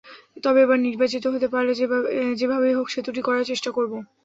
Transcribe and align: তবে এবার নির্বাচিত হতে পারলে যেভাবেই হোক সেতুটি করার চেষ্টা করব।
তবে 0.43 0.59
এবার 0.61 0.79
নির্বাচিত 0.81 1.23
হতে 1.27 1.47
পারলে 1.49 1.73
যেভাবেই 2.39 2.77
হোক 2.77 2.87
সেতুটি 2.89 3.21
করার 3.23 3.49
চেষ্টা 3.51 3.69
করব। 3.71 3.93